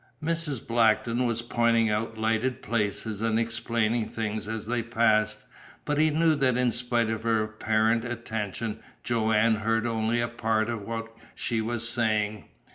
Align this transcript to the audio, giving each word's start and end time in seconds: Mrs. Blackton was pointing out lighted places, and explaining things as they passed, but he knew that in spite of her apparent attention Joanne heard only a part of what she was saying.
Mrs. 0.23 0.65
Blackton 0.65 1.27
was 1.27 1.43
pointing 1.43 1.91
out 1.91 2.17
lighted 2.17 2.63
places, 2.63 3.21
and 3.21 3.39
explaining 3.39 4.09
things 4.09 4.47
as 4.47 4.65
they 4.65 4.81
passed, 4.81 5.41
but 5.85 5.99
he 5.99 6.09
knew 6.09 6.33
that 6.33 6.57
in 6.57 6.71
spite 6.71 7.11
of 7.11 7.21
her 7.21 7.43
apparent 7.43 8.03
attention 8.03 8.79
Joanne 9.03 9.57
heard 9.57 9.85
only 9.85 10.19
a 10.19 10.27
part 10.27 10.69
of 10.69 10.81
what 10.81 11.15
she 11.35 11.61
was 11.61 11.87
saying. 11.87 12.45